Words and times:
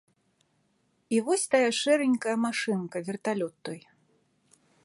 І 1.17 1.19
вось 1.27 1.43
тая 1.51 1.69
шэранькая 1.81 2.35
машынка, 2.47 2.97
верталёт 3.11 3.55
той. 3.71 3.79